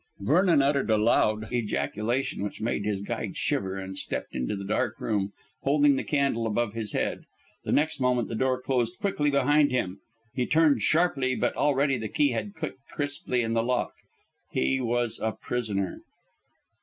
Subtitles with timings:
[0.19, 4.99] Vernon uttered a loud ejaculation, which made his guide shiver, and stepped into the dark
[4.99, 5.31] room,
[5.61, 7.25] holding the candle above his head.
[7.65, 9.99] The next moment the door closed quickly behind him.
[10.33, 13.93] He turned sharply, but already the key had clicked crisply in the lock.
[14.51, 16.01] He was a prisoner.